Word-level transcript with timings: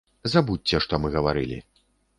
Забудзьце, 0.33 0.81
што 0.87 1.01
мы 1.05 1.13
гаварылі. 1.19 1.65